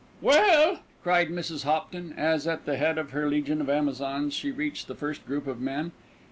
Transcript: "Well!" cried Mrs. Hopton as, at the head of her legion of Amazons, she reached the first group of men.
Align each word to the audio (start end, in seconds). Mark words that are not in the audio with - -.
"Well!" 0.19 0.79
cried 1.03 1.29
Mrs. 1.29 1.61
Hopton 1.63 2.15
as, 2.17 2.47
at 2.47 2.65
the 2.65 2.75
head 2.75 2.97
of 2.97 3.11
her 3.11 3.29
legion 3.29 3.61
of 3.61 3.69
Amazons, 3.69 4.33
she 4.33 4.49
reached 4.49 4.87
the 4.87 4.95
first 4.95 5.27
group 5.27 5.45
of 5.45 5.61
men. 5.61 5.91